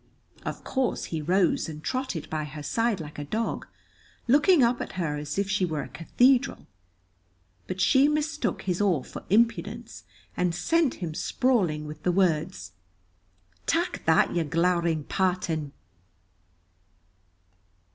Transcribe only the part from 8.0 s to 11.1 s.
mistook his awe for impudence and sent